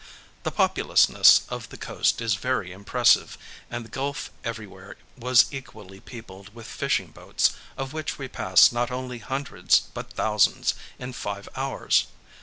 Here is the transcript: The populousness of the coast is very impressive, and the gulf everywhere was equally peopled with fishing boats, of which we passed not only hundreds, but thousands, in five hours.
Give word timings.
The 0.41 0.49
populousness 0.51 1.41
of 1.49 1.69
the 1.69 1.77
coast 1.77 2.21
is 2.21 2.33
very 2.33 2.71
impressive, 2.71 3.37
and 3.69 3.85
the 3.85 3.89
gulf 3.89 4.31
everywhere 4.43 4.95
was 5.15 5.45
equally 5.53 5.99
peopled 5.99 6.55
with 6.55 6.65
fishing 6.65 7.11
boats, 7.11 7.51
of 7.77 7.93
which 7.93 8.17
we 8.17 8.27
passed 8.27 8.73
not 8.73 8.89
only 8.89 9.19
hundreds, 9.19 9.79
but 9.93 10.13
thousands, 10.13 10.73
in 10.97 11.13
five 11.13 11.47
hours. 11.55 12.07